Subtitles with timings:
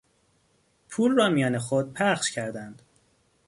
[0.89, 2.81] پول را میان خود بخش کردند.